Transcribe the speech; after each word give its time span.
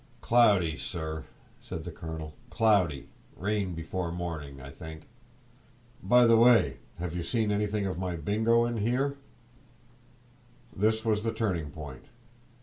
"Cloudy, 0.19 0.79
sir," 0.79 1.25
said 1.61 1.83
the 1.83 1.91
colonel, 1.91 2.33
"cloudy; 2.49 3.09
rain 3.35 3.75
before 3.75 4.11
morning, 4.11 4.59
I 4.59 4.71
think. 4.71 5.07
By 6.01 6.25
the 6.25 6.37
way, 6.37 6.77
have 6.97 7.15
you 7.15 7.21
seen 7.21 7.51
anything 7.51 7.85
of 7.85 7.99
Bingo 8.25 8.65
in 8.65 8.77
here?" 8.77 9.15
This 10.75 11.05
was 11.05 11.21
the 11.23 11.31
turning 11.31 11.69
point. 11.69 12.05